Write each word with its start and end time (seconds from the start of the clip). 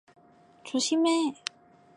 조심해! 0.69 1.13